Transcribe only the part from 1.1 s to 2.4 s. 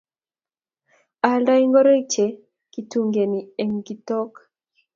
Aaldei ngoroik che